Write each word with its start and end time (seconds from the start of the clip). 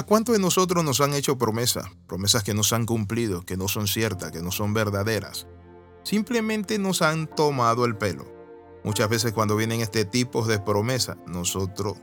¿A 0.00 0.02
cuántos 0.02 0.34
de 0.34 0.40
nosotros 0.40 0.82
nos 0.82 1.02
han 1.02 1.12
hecho 1.12 1.36
promesas? 1.36 1.84
Promesas 2.06 2.42
que 2.42 2.54
no 2.54 2.62
se 2.62 2.74
han 2.74 2.86
cumplido, 2.86 3.42
que 3.44 3.58
no 3.58 3.68
son 3.68 3.86
ciertas, 3.86 4.32
que 4.32 4.40
no 4.40 4.50
son 4.50 4.72
verdaderas. 4.72 5.46
Simplemente 6.04 6.78
nos 6.78 7.02
han 7.02 7.26
tomado 7.26 7.84
el 7.84 7.98
pelo. 7.98 8.24
Muchas 8.82 9.10
veces 9.10 9.34
cuando 9.34 9.56
vienen 9.56 9.82
este 9.82 10.06
tipo 10.06 10.46
de 10.46 10.58
promesas, 10.58 11.18
nosotros 11.26 11.98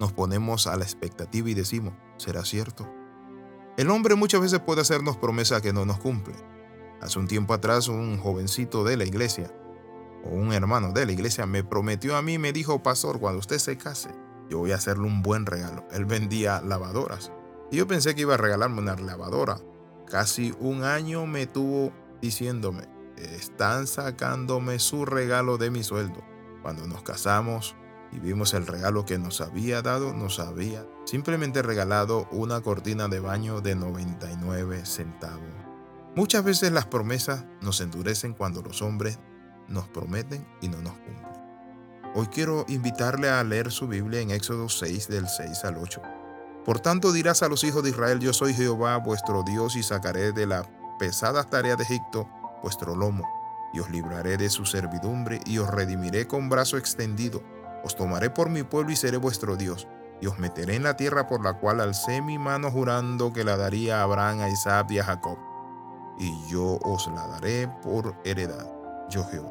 nos 0.00 0.14
ponemos 0.14 0.66
a 0.66 0.78
la 0.78 0.84
expectativa 0.84 1.50
y 1.50 1.52
decimos, 1.52 1.92
¿será 2.16 2.42
cierto? 2.46 2.90
El 3.76 3.90
hombre 3.90 4.14
muchas 4.14 4.40
veces 4.40 4.60
puede 4.60 4.80
hacernos 4.80 5.18
promesas 5.18 5.60
que 5.60 5.74
no 5.74 5.84
nos 5.84 5.98
cumple. 5.98 6.34
Hace 7.02 7.18
un 7.18 7.28
tiempo 7.28 7.52
atrás 7.52 7.86
un 7.86 8.16
jovencito 8.16 8.82
de 8.82 8.96
la 8.96 9.04
iglesia, 9.04 9.52
o 10.24 10.30
un 10.30 10.54
hermano 10.54 10.92
de 10.92 11.04
la 11.04 11.12
iglesia, 11.12 11.44
me 11.44 11.62
prometió 11.62 12.16
a 12.16 12.22
mí, 12.22 12.38
me 12.38 12.54
dijo, 12.54 12.82
pastor, 12.82 13.20
cuando 13.20 13.40
usted 13.40 13.58
se 13.58 13.76
case, 13.76 14.08
yo 14.48 14.60
voy 14.60 14.72
a 14.72 14.76
hacerle 14.76 15.06
un 15.06 15.20
buen 15.20 15.44
regalo. 15.44 15.86
Él 15.92 16.06
vendía 16.06 16.62
lavadoras. 16.62 17.30
Y 17.72 17.78
yo 17.78 17.86
pensé 17.86 18.14
que 18.14 18.20
iba 18.20 18.34
a 18.34 18.36
regalarme 18.36 18.80
una 18.80 18.94
lavadora. 18.96 19.58
Casi 20.06 20.54
un 20.60 20.84
año 20.84 21.24
me 21.24 21.46
tuvo 21.46 21.90
diciéndome, 22.20 22.86
están 23.16 23.86
sacándome 23.86 24.78
su 24.78 25.06
regalo 25.06 25.56
de 25.56 25.70
mi 25.70 25.82
sueldo. 25.82 26.22
Cuando 26.60 26.86
nos 26.86 27.02
casamos 27.02 27.74
y 28.12 28.18
vimos 28.18 28.52
el 28.52 28.66
regalo 28.66 29.06
que 29.06 29.18
nos 29.18 29.40
había 29.40 29.80
dado, 29.80 30.12
nos 30.12 30.38
había 30.38 30.86
simplemente 31.06 31.62
regalado 31.62 32.28
una 32.30 32.60
cortina 32.60 33.08
de 33.08 33.20
baño 33.20 33.62
de 33.62 33.74
99 33.74 34.84
centavos. 34.84 35.40
Muchas 36.14 36.44
veces 36.44 36.72
las 36.72 36.84
promesas 36.84 37.46
nos 37.62 37.80
endurecen 37.80 38.34
cuando 38.34 38.60
los 38.60 38.82
hombres 38.82 39.18
nos 39.68 39.88
prometen 39.88 40.46
y 40.60 40.68
no 40.68 40.76
nos 40.82 40.92
cumplen. 40.92 41.32
Hoy 42.14 42.26
quiero 42.26 42.66
invitarle 42.68 43.30
a 43.30 43.42
leer 43.42 43.72
su 43.72 43.88
Biblia 43.88 44.20
en 44.20 44.30
Éxodo 44.30 44.68
6 44.68 45.08
del 45.08 45.26
6 45.26 45.64
al 45.64 45.78
8. 45.78 46.02
Por 46.64 46.78
tanto 46.78 47.12
dirás 47.12 47.42
a 47.42 47.48
los 47.48 47.64
hijos 47.64 47.82
de 47.82 47.90
Israel, 47.90 48.20
yo 48.20 48.32
soy 48.32 48.54
Jehová 48.54 48.96
vuestro 48.98 49.42
Dios 49.42 49.74
y 49.74 49.82
sacaré 49.82 50.32
de 50.32 50.46
la 50.46 50.64
pesada 50.98 51.42
tarea 51.42 51.74
de 51.74 51.82
Egipto 51.82 52.28
vuestro 52.62 52.94
lomo, 52.94 53.28
y 53.72 53.80
os 53.80 53.90
libraré 53.90 54.36
de 54.36 54.48
su 54.48 54.64
servidumbre 54.64 55.40
y 55.44 55.58
os 55.58 55.68
redimiré 55.68 56.28
con 56.28 56.48
brazo 56.48 56.76
extendido. 56.76 57.42
Os 57.82 57.96
tomaré 57.96 58.30
por 58.30 58.48
mi 58.48 58.62
pueblo 58.62 58.92
y 58.92 58.96
seré 58.96 59.16
vuestro 59.16 59.56
Dios, 59.56 59.88
y 60.20 60.28
os 60.28 60.38
meteré 60.38 60.76
en 60.76 60.84
la 60.84 60.96
tierra 60.96 61.26
por 61.26 61.42
la 61.42 61.54
cual 61.54 61.80
alcé 61.80 62.22
mi 62.22 62.38
mano 62.38 62.70
jurando 62.70 63.32
que 63.32 63.42
la 63.42 63.56
daría 63.56 63.98
a 63.98 64.02
Abraham, 64.04 64.40
a 64.40 64.48
Isaac 64.48 64.92
y 64.92 65.00
a 65.00 65.04
Jacob. 65.04 65.38
Y 66.20 66.32
yo 66.48 66.78
os 66.84 67.08
la 67.08 67.26
daré 67.26 67.66
por 67.82 68.14
heredad. 68.24 68.70
Yo 69.10 69.24
Jehová. 69.24 69.50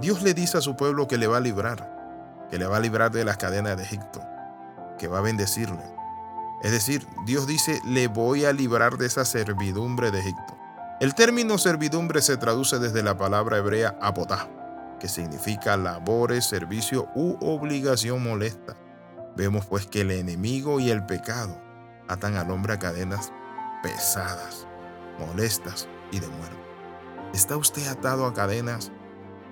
Dios 0.00 0.22
le 0.22 0.32
dice 0.32 0.56
a 0.56 0.62
su 0.62 0.74
pueblo 0.76 1.06
que 1.06 1.18
le 1.18 1.26
va 1.26 1.36
a 1.36 1.40
librar, 1.40 2.46
que 2.50 2.58
le 2.58 2.66
va 2.66 2.78
a 2.78 2.80
librar 2.80 3.10
de 3.12 3.24
las 3.26 3.36
cadenas 3.36 3.76
de 3.76 3.82
Egipto, 3.82 4.22
que 4.98 5.08
va 5.08 5.18
a 5.18 5.22
bendecirle. 5.22 5.95
Es 6.62 6.72
decir, 6.72 7.06
Dios 7.24 7.46
dice, 7.46 7.80
le 7.84 8.08
voy 8.08 8.44
a 8.44 8.52
librar 8.52 8.96
de 8.96 9.06
esa 9.06 9.24
servidumbre 9.24 10.10
de 10.10 10.20
Egipto. 10.20 10.56
El 11.00 11.14
término 11.14 11.58
servidumbre 11.58 12.22
se 12.22 12.36
traduce 12.36 12.78
desde 12.78 13.02
la 13.02 13.18
palabra 13.18 13.58
hebrea 13.58 13.98
apotá, 14.00 14.48
que 14.98 15.08
significa 15.08 15.76
labores, 15.76 16.46
servicio 16.46 17.08
u 17.14 17.36
obligación 17.40 18.22
molesta. 18.22 18.76
Vemos 19.36 19.66
pues 19.66 19.86
que 19.86 20.00
el 20.00 20.10
enemigo 20.10 20.80
y 20.80 20.90
el 20.90 21.04
pecado 21.04 21.60
atan 22.08 22.36
al 22.36 22.50
hombre 22.50 22.72
a 22.72 22.78
cadenas 22.78 23.32
pesadas, 23.82 24.66
molestas 25.18 25.86
y 26.10 26.20
de 26.20 26.28
muerte. 26.28 26.56
¿Está 27.34 27.56
usted 27.58 27.86
atado 27.88 28.24
a 28.24 28.32
cadenas 28.32 28.90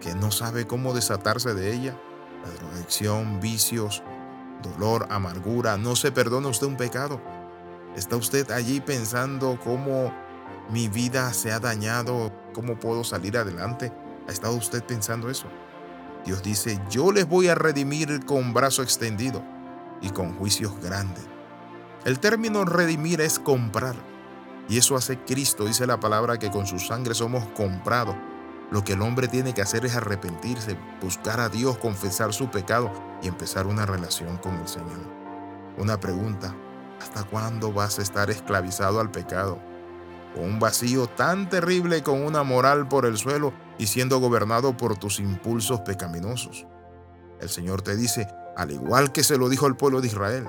que 0.01 0.15
no 0.15 0.31
sabe 0.31 0.67
cómo 0.67 0.95
desatarse 0.95 1.53
de 1.53 1.75
ella? 1.75 1.99
la 2.45 2.51
drogadicción, 2.55 3.41
vicios, 3.41 4.03
dolor, 4.65 5.07
amargura. 5.11 5.77
No 5.77 5.95
se 5.95 6.11
perdona 6.11 6.49
usted 6.49 6.67
un 6.67 6.77
pecado. 6.77 7.21
¿Está 7.95 8.17
usted 8.17 8.51
allí 8.51 8.81
pensando 8.81 9.59
cómo 9.63 10.13
mi 10.71 10.89
vida 10.89 11.33
se 11.33 11.53
ha 11.53 11.61
dañado? 11.61 12.33
¿Cómo 12.53 12.79
puedo 12.79 13.05
salir 13.05 13.39
adelante? 13.39 13.93
¿Ha 14.27 14.33
estado 14.33 14.55
usted 14.55 14.83
pensando 14.83 15.31
eso? 15.31 15.47
Dios 16.25 16.43
dice, 16.43 16.81
yo 16.91 17.13
les 17.13 17.29
voy 17.29 17.49
a 17.49 17.55
redimir 17.55 18.25
con 18.25 18.55
brazo 18.55 18.83
extendido 18.83 19.45
y 20.01 20.11
con 20.11 20.35
juicios 20.35 20.73
grandes. 20.83 21.25
El 22.05 22.19
término 22.19 22.65
redimir 22.65 23.21
es 23.21 23.39
comprar. 23.39 23.95
Y 24.69 24.79
eso 24.79 24.97
hace 24.97 25.19
Cristo, 25.19 25.67
dice 25.67 25.87
la 25.87 26.01
palabra, 26.01 26.39
que 26.39 26.51
con 26.51 26.67
su 26.67 26.79
sangre 26.79 27.15
somos 27.15 27.45
comprados 27.49 28.17
lo 28.71 28.85
que 28.85 28.95
el 28.95 29.03
hombre 29.03 29.29
tiene 29.29 29.55
que 29.55 29.63
hacer 29.63 29.85
es 29.85 29.95
arrepentirse, 29.95 30.77
buscar 31.01 31.41
a 31.41 31.49
Dios, 31.49 31.79
confesar 31.79 32.33
su 32.33 32.51
pecado 32.51 32.91
y 33.23 33.29
empezar 33.29 33.67
una 33.67 33.87
relación 33.87 34.37
con 34.39 34.55
el 34.55 34.69
Señor. 34.69 35.07
Una 35.79 36.01
pregunta, 36.01 36.55
¿hasta 37.01 37.25
cuándo 37.25 37.73
vas 37.73 37.99
a 37.99 38.03
estar 38.03 38.31
esclavizado 38.31 39.01
al 39.01 39.11
pecado? 39.11 39.59
Con 40.35 40.45
un 40.45 40.59
vacío 40.59 41.07
tan 41.07 41.49
terrible 41.49 42.03
con 42.03 42.25
una 42.25 42.43
moral 42.43 42.89
por 42.89 43.07
el 43.07 43.17
suelo 43.17 43.53
y 43.79 43.87
siendo 43.87 44.19
gobernado 44.19 44.77
por 44.77 44.97
tus 44.97 45.21
impulsos 45.21 45.81
pecaminosos. 45.81 46.67
El 47.41 47.49
Señor 47.49 47.83
te 47.83 47.97
dice, 47.97 48.27
al 48.57 48.71
igual 48.71 49.13
que 49.13 49.23
se 49.23 49.37
lo 49.37 49.49
dijo 49.49 49.67
al 49.67 49.77
pueblo 49.77 50.01
de 50.01 50.09
Israel, 50.09 50.49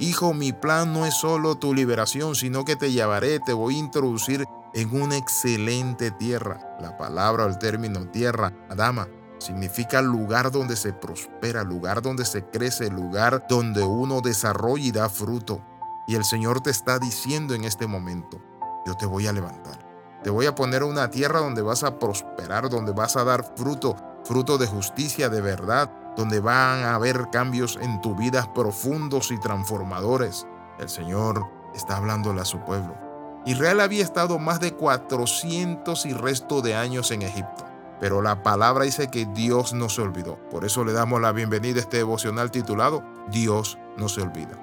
Hijo, 0.00 0.32
mi 0.32 0.54
plan 0.54 0.94
no 0.94 1.04
es 1.04 1.12
solo 1.12 1.56
tu 1.56 1.74
liberación, 1.74 2.34
sino 2.34 2.64
que 2.64 2.74
te 2.74 2.90
llevaré, 2.90 3.38
te 3.38 3.52
voy 3.52 3.74
a 3.74 3.80
introducir 3.80 4.46
en 4.74 5.00
una 5.00 5.16
excelente 5.16 6.10
tierra. 6.10 6.76
La 6.80 6.96
palabra 6.96 7.44
o 7.44 7.48
el 7.48 7.58
término 7.58 8.06
tierra, 8.06 8.52
Adama, 8.68 9.08
significa 9.38 10.02
lugar 10.02 10.50
donde 10.50 10.76
se 10.76 10.92
prospera, 10.92 11.64
lugar 11.64 12.02
donde 12.02 12.24
se 12.24 12.44
crece, 12.44 12.90
lugar 12.90 13.46
donde 13.48 13.82
uno 13.82 14.20
desarrolla 14.20 14.84
y 14.84 14.92
da 14.92 15.08
fruto. 15.08 15.60
Y 16.06 16.14
el 16.14 16.24
Señor 16.24 16.60
te 16.60 16.70
está 16.70 16.98
diciendo 16.98 17.54
en 17.54 17.64
este 17.64 17.86
momento, 17.86 18.40
yo 18.86 18.94
te 18.94 19.06
voy 19.06 19.26
a 19.26 19.32
levantar. 19.32 19.78
Te 20.22 20.30
voy 20.30 20.46
a 20.46 20.54
poner 20.54 20.82
una 20.84 21.10
tierra 21.10 21.40
donde 21.40 21.62
vas 21.62 21.82
a 21.82 21.98
prosperar, 21.98 22.68
donde 22.68 22.92
vas 22.92 23.16
a 23.16 23.24
dar 23.24 23.54
fruto, 23.56 23.96
fruto 24.24 24.58
de 24.58 24.66
justicia, 24.66 25.30
de 25.30 25.40
verdad, 25.40 25.90
donde 26.16 26.40
van 26.40 26.84
a 26.84 26.94
haber 26.94 27.30
cambios 27.30 27.78
en 27.80 28.00
tu 28.00 28.14
vida 28.14 28.52
profundos 28.52 29.30
y 29.30 29.38
transformadores. 29.38 30.46
El 30.78 30.88
Señor 30.88 31.46
está 31.74 31.96
hablándole 31.96 32.42
a 32.42 32.44
su 32.44 32.58
pueblo. 32.60 33.09
Israel 33.46 33.80
había 33.80 34.04
estado 34.04 34.38
más 34.38 34.60
de 34.60 34.72
400 34.72 36.04
y 36.06 36.12
resto 36.12 36.60
de 36.60 36.74
años 36.74 37.10
en 37.10 37.22
Egipto. 37.22 37.64
Pero 37.98 38.22
la 38.22 38.42
palabra 38.42 38.84
dice 38.84 39.08
que 39.08 39.26
Dios 39.26 39.72
no 39.72 39.88
se 39.88 40.02
olvidó. 40.02 40.36
Por 40.50 40.64
eso 40.64 40.84
le 40.84 40.92
damos 40.92 41.20
la 41.20 41.32
bienvenida 41.32 41.78
a 41.78 41.80
este 41.80 41.98
devocional 41.98 42.50
titulado 42.50 43.02
Dios 43.30 43.78
no 43.96 44.08
se 44.08 44.22
olvida. 44.22 44.58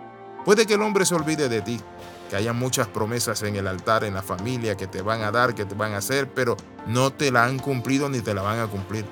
Puede 0.45 0.65
que 0.65 0.75
el 0.75 0.81
hombre 0.81 1.05
se 1.05 1.15
olvide 1.15 1.49
de 1.49 1.61
ti, 1.61 1.79
que 2.29 2.35
haya 2.35 2.53
muchas 2.53 2.87
promesas 2.87 3.41
en 3.43 3.55
el 3.55 3.67
altar, 3.67 4.03
en 4.03 4.13
la 4.13 4.21
familia, 4.21 4.77
que 4.77 4.87
te 4.87 5.01
van 5.01 5.21
a 5.21 5.31
dar, 5.31 5.55
que 5.55 5.65
te 5.65 5.75
van 5.75 5.93
a 5.93 5.97
hacer, 5.97 6.31
pero 6.33 6.55
no 6.85 7.11
te 7.11 7.31
la 7.31 7.45
han 7.45 7.59
cumplido 7.59 8.09
ni 8.09 8.21
te 8.21 8.33
la 8.33 8.41
van 8.43 8.59
a 8.59 8.67
cumplir. 8.67 9.05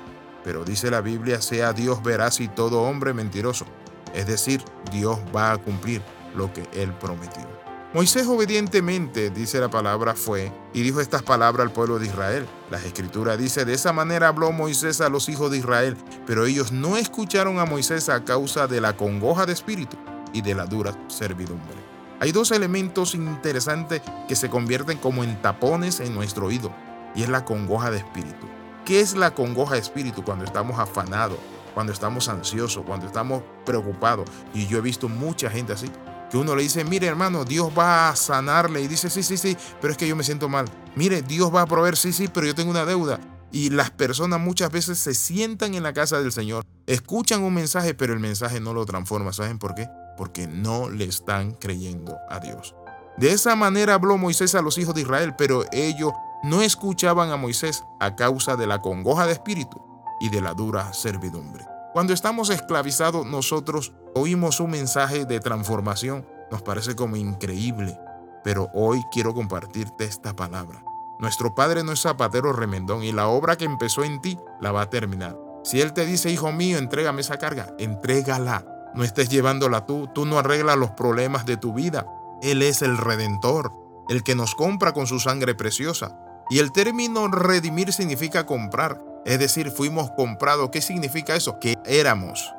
Pero 0.44 0.64
dice 0.64 0.92
la 0.92 1.02
Biblia, 1.02 1.42
sea 1.42 1.74
Dios 1.74 2.04
veraz 2.04 2.40
y 2.40 2.48
todo 2.48 2.84
hombre 2.84 3.14
mentiroso. 3.14 3.66
Es 4.14 4.28
decir, 4.28 4.64
Dios 4.92 5.20
va 5.36 5.52
a 5.52 5.58
cumplir 5.58 6.02
lo 6.36 6.54
que 6.54 6.68
él 6.74 6.94
prometió. 6.94 7.48
Moisés 7.96 8.28
obedientemente, 8.28 9.30
dice 9.30 9.58
la 9.62 9.70
palabra, 9.70 10.16
fue 10.16 10.52
y 10.74 10.82
dijo 10.82 11.00
estas 11.00 11.24
palabras 11.24 11.66
al 11.66 11.72
pueblo 11.72 11.98
de 11.98 12.08
Israel. 12.08 12.46
La 12.70 12.78
escritura 12.78 13.38
dice, 13.38 13.64
de 13.64 13.74
esa 13.74 13.94
manera 13.94 14.28
habló 14.28 14.52
Moisés 14.52 15.00
a 15.00 15.08
los 15.08 15.30
hijos 15.30 15.50
de 15.50 15.60
Israel, 15.60 15.96
pero 16.28 16.46
ellos 16.46 16.74
no 16.74 16.98
escucharon 16.98 17.58
a 17.58 17.64
Moisés 17.64 18.10
a 18.10 18.26
causa 18.26 18.68
de 18.68 18.82
la 18.82 18.98
congoja 18.98 19.46
de 19.46 19.54
espíritu 19.54 19.96
y 20.34 20.42
de 20.42 20.54
la 20.56 20.66
dura 20.66 20.94
servidumbre. 21.08 21.78
Hay 22.20 22.34
dos 22.34 22.52
elementos 22.52 23.16
interesantes 23.16 24.02
que 24.28 24.36
se 24.36 24.50
convierten 24.50 24.98
como 24.98 25.24
en 25.24 25.42
tapones 25.42 26.02
en 26.02 26.14
nuestro 26.14 26.48
oído, 26.48 26.76
y 27.16 27.24
es 27.24 27.30
la 27.30 27.46
congoja 27.46 27.92
de 27.92 28.00
espíritu. 28.00 28.46
¿Qué 28.84 29.00
es 29.00 29.16
la 29.16 29.34
congoja 29.34 29.76
de 29.76 29.80
espíritu 29.80 30.22
cuando 30.22 30.44
estamos 30.44 30.78
afanados, 30.80 31.38
cuando 31.74 31.94
estamos 31.94 32.28
ansiosos, 32.28 32.84
cuando 32.86 33.06
estamos 33.06 33.42
preocupados? 33.66 34.30
Y 34.54 34.68
yo 34.68 34.80
he 34.80 34.82
visto 34.82 35.08
mucha 35.08 35.50
gente 35.50 35.72
así 35.72 35.90
que 36.36 36.42
uno 36.42 36.54
le 36.54 36.64
dice, 36.64 36.84
mire 36.84 37.08
hermano, 37.08 37.46
Dios 37.46 37.70
va 37.78 38.10
a 38.10 38.16
sanarle. 38.18 38.82
Y 38.82 38.90
dice, 38.90 39.10
sí, 39.10 39.24
sí, 39.24 39.38
sí, 39.38 39.56
pero 39.80 39.94
es 39.94 39.98
que 39.98 40.06
yo 40.06 40.18
me 40.18 40.24
siento 40.26 40.50
mal. 40.50 40.66
Mire, 40.94 41.22
Dios 41.22 41.54
va 41.54 41.62
a 41.62 41.66
proveer, 41.66 41.96
sí, 41.96 42.12
sí, 42.12 42.28
pero 42.28 42.46
yo 42.46 42.54
tengo 42.54 42.72
una 42.72 42.84
deuda. 42.84 43.22
Y 43.54 43.70
las 43.70 43.90
personas 43.90 44.42
muchas 44.42 44.70
veces 44.70 45.00
se 45.00 45.14
sientan 45.14 45.76
en 45.76 45.84
la 45.84 45.94
casa 45.94 46.20
del 46.20 46.34
Señor, 46.34 46.66
escuchan 46.88 47.42
un 47.42 47.54
mensaje, 47.54 47.94
pero 47.94 48.12
el 48.12 48.20
mensaje 48.20 48.60
no 48.60 48.74
lo 48.74 48.86
transforma. 48.86 49.32
¿Saben 49.32 49.60
por 49.60 49.76
qué? 49.76 49.88
Porque 50.18 50.46
no 50.46 50.90
le 50.90 51.06
están 51.06 51.54
creyendo 51.54 52.18
a 52.30 52.42
Dios. 52.42 52.76
De 53.16 53.32
esa 53.32 53.56
manera 53.56 53.94
habló 53.94 54.18
Moisés 54.18 54.56
a 54.56 54.62
los 54.62 54.78
hijos 54.78 54.94
de 54.94 55.02
Israel, 55.02 55.36
pero 55.38 55.64
ellos 55.72 56.12
no 56.44 56.62
escuchaban 56.62 57.32
a 57.32 57.38
Moisés 57.38 57.82
a 58.02 58.18
causa 58.18 58.58
de 58.58 58.68
la 58.68 58.82
congoja 58.82 59.26
de 59.26 59.32
espíritu 59.32 59.82
y 60.20 60.28
de 60.28 60.42
la 60.42 60.54
dura 60.54 60.92
servidumbre. 60.92 61.66
Cuando 61.96 62.12
estamos 62.12 62.50
esclavizados, 62.50 63.26
nosotros 63.26 63.94
oímos 64.16 64.60
un 64.60 64.72
mensaje 64.72 65.24
de 65.24 65.40
transformación. 65.40 66.28
Nos 66.52 66.62
parece 66.62 66.94
como 66.94 67.16
increíble. 67.16 67.98
Pero 68.44 68.70
hoy 68.74 69.02
quiero 69.14 69.34
compartirte 69.34 70.04
esta 70.04 70.36
palabra. 70.36 70.84
Nuestro 71.20 71.56
Padre 71.56 71.86
no 71.86 71.94
es 71.94 72.02
zapatero 72.02 72.52
remendón 72.52 73.02
y 73.02 73.14
la 73.14 73.30
obra 73.30 73.56
que 73.56 73.64
empezó 73.64 74.04
en 74.04 74.22
ti 74.22 74.38
la 74.60 74.74
va 74.74 74.82
a 74.82 74.90
terminar. 74.90 75.40
Si 75.64 75.80
Él 75.80 75.94
te 75.94 76.06
dice, 76.06 76.30
hijo 76.30 76.52
mío, 76.52 76.80
entrégame 76.80 77.22
esa 77.22 77.38
carga, 77.38 77.74
entrégala. 77.80 78.66
No 78.94 79.06
estés 79.06 79.30
llevándola 79.30 79.86
tú. 79.86 80.10
Tú 80.14 80.26
no 80.26 80.38
arreglas 80.38 80.76
los 80.76 80.92
problemas 80.92 81.46
de 81.46 81.56
tu 81.56 81.74
vida. 81.74 82.06
Él 82.42 82.62
es 82.62 82.82
el 82.82 82.98
redentor, 82.98 83.72
el 84.10 84.22
que 84.22 84.36
nos 84.36 84.54
compra 84.54 84.92
con 84.92 85.08
su 85.08 85.22
sangre 85.22 85.56
preciosa. 85.56 86.20
Y 86.50 86.60
el 86.60 86.74
término 86.74 87.30
redimir 87.30 87.94
significa 87.94 88.46
comprar, 88.46 89.02
es 89.26 89.40
decir, 89.40 89.72
fuimos 89.72 90.12
comprados. 90.12 90.70
¿Qué 90.70 90.82
significa 90.82 91.36
eso? 91.36 91.60
Que 91.60 91.78
éramos 91.86 92.54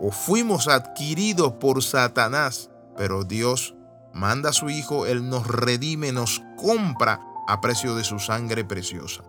o 0.00 0.10
fuimos 0.10 0.68
adquiridos 0.68 1.54
por 1.54 1.82
Satanás, 1.82 2.70
pero 2.96 3.24
Dios 3.24 3.74
manda 4.12 4.50
a 4.50 4.52
su 4.52 4.70
Hijo, 4.70 5.06
Él 5.06 5.28
nos 5.28 5.46
redime, 5.46 6.12
nos 6.12 6.42
compra 6.56 7.20
a 7.46 7.60
precio 7.60 7.94
de 7.94 8.04
su 8.04 8.18
sangre 8.18 8.64
preciosa. 8.64 9.24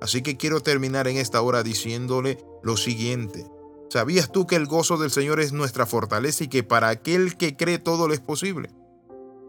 Así 0.00 0.22
que 0.22 0.36
quiero 0.36 0.60
terminar 0.60 1.08
en 1.08 1.16
esta 1.16 1.42
hora 1.42 1.62
diciéndole 1.62 2.38
lo 2.62 2.76
siguiente. 2.76 3.46
¿Sabías 3.90 4.30
tú 4.30 4.46
que 4.46 4.56
el 4.56 4.66
gozo 4.66 4.98
del 4.98 5.10
Señor 5.10 5.40
es 5.40 5.52
nuestra 5.52 5.86
fortaleza 5.86 6.44
y 6.44 6.48
que 6.48 6.62
para 6.62 6.88
aquel 6.88 7.36
que 7.36 7.56
cree 7.56 7.78
todo 7.78 8.06
lo 8.06 8.14
es 8.14 8.20
posible? 8.20 8.70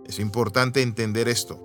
Es 0.06 0.18
importante 0.18 0.82
entender 0.82 1.28
esto, 1.28 1.60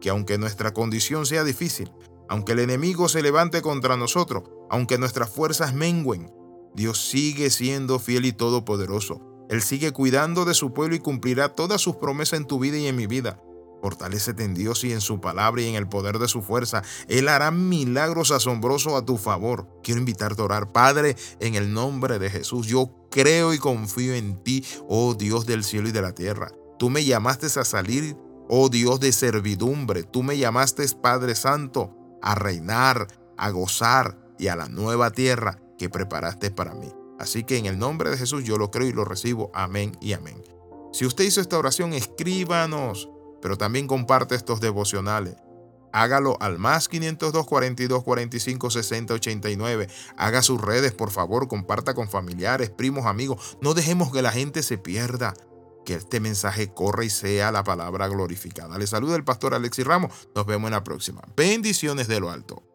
que 0.00 0.10
aunque 0.10 0.38
nuestra 0.38 0.72
condición 0.72 1.26
sea 1.26 1.44
difícil, 1.44 1.92
aunque 2.30 2.52
el 2.52 2.60
enemigo 2.60 3.08
se 3.08 3.22
levante 3.22 3.60
contra 3.60 3.96
nosotros, 3.96 4.44
aunque 4.70 4.98
nuestras 4.98 5.28
fuerzas 5.30 5.74
mengüen, 5.74 6.32
Dios 6.76 7.10
sigue 7.10 7.50
siendo 7.50 7.98
fiel 7.98 8.24
y 8.24 8.32
todopoderoso. 8.32 9.20
Él 9.48 9.62
sigue 9.62 9.90
cuidando 9.90 10.44
de 10.44 10.54
su 10.54 10.72
pueblo 10.72 10.94
y 10.94 11.00
cumplirá 11.00 11.56
todas 11.56 11.80
sus 11.80 11.96
promesas 11.96 12.38
en 12.38 12.46
tu 12.46 12.60
vida 12.60 12.78
y 12.78 12.86
en 12.86 12.94
mi 12.94 13.08
vida. 13.08 13.42
Fortalécete 13.82 14.44
en 14.44 14.54
Dios 14.54 14.84
y 14.84 14.92
en 14.92 15.00
su 15.00 15.20
palabra 15.20 15.60
y 15.60 15.66
en 15.66 15.74
el 15.74 15.88
poder 15.88 16.20
de 16.20 16.28
su 16.28 16.40
fuerza. 16.40 16.84
Él 17.08 17.26
hará 17.26 17.50
milagros 17.50 18.30
asombrosos 18.30 18.92
a 18.92 19.04
tu 19.04 19.16
favor. 19.16 19.66
Quiero 19.82 19.98
invitarte 19.98 20.40
a 20.40 20.44
orar, 20.44 20.70
Padre, 20.70 21.16
en 21.40 21.56
el 21.56 21.72
nombre 21.72 22.20
de 22.20 22.30
Jesús. 22.30 22.68
Yo 22.68 22.92
creo 23.10 23.52
y 23.54 23.58
confío 23.58 24.14
en 24.14 24.40
ti, 24.44 24.64
oh 24.88 25.14
Dios 25.14 25.46
del 25.46 25.64
cielo 25.64 25.88
y 25.88 25.92
de 25.92 26.02
la 26.02 26.14
tierra. 26.14 26.52
Tú 26.78 26.90
me 26.90 27.04
llamaste 27.04 27.46
a 27.46 27.64
salir, 27.64 28.16
oh 28.48 28.68
Dios 28.68 29.00
de 29.00 29.10
servidumbre. 29.10 30.04
Tú 30.04 30.22
me 30.22 30.38
llamaste, 30.38 30.86
Padre 31.02 31.34
Santo, 31.34 31.96
a 32.22 32.34
reinar, 32.34 33.08
a 33.36 33.50
gozar 33.50 34.18
y 34.38 34.48
a 34.48 34.56
la 34.56 34.68
nueva 34.68 35.10
tierra 35.10 35.60
que 35.78 35.88
preparaste 35.88 36.50
para 36.50 36.74
mí. 36.74 36.88
Así 37.18 37.44
que 37.44 37.58
en 37.58 37.66
el 37.66 37.78
nombre 37.78 38.10
de 38.10 38.16
Jesús 38.16 38.44
yo 38.44 38.56
lo 38.56 38.70
creo 38.70 38.88
y 38.88 38.92
lo 38.92 39.04
recibo. 39.04 39.50
Amén 39.54 39.96
y 40.00 40.12
amén. 40.14 40.42
Si 40.92 41.06
usted 41.06 41.24
hizo 41.24 41.40
esta 41.40 41.58
oración, 41.58 41.92
escríbanos 41.92 43.08
pero 43.40 43.56
también 43.56 43.86
comparte 43.86 44.34
estos 44.34 44.60
devocionales. 44.60 45.36
Hágalo 45.92 46.36
al 46.40 46.58
más 46.58 46.88
502 46.88 47.46
42 47.46 48.04
45 48.04 48.70
60 48.70 49.14
89. 49.14 49.88
Haga 50.16 50.42
sus 50.42 50.60
redes, 50.60 50.92
por 50.92 51.10
favor, 51.10 51.48
comparta 51.48 51.94
con 51.94 52.08
familiares, 52.08 52.70
primos, 52.70 53.06
amigos. 53.06 53.58
No 53.60 53.74
dejemos 53.74 54.12
que 54.12 54.22
la 54.22 54.30
gente 54.30 54.62
se 54.62 54.78
pierda. 54.78 55.34
Que 55.84 55.94
este 55.94 56.20
mensaje 56.20 56.72
corra 56.72 57.04
y 57.04 57.10
sea 57.10 57.50
la 57.52 57.64
palabra 57.64 58.08
glorificada. 58.08 58.78
Le 58.78 58.86
saluda 58.86 59.16
el 59.16 59.24
pastor 59.24 59.54
Alexis 59.54 59.86
Ramos. 59.86 60.28
Nos 60.34 60.46
vemos 60.46 60.68
en 60.68 60.72
la 60.72 60.84
próxima. 60.84 61.22
Bendiciones 61.36 62.06
de 62.08 62.20
lo 62.20 62.30
alto. 62.30 62.69